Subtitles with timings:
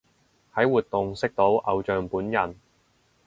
[0.55, 2.55] 喺活動識到偶像本人